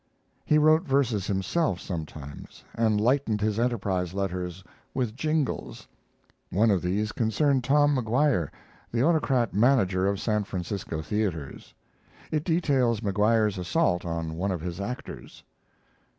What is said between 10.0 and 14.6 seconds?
of San Francisco theaters. It details Maguire's assault on one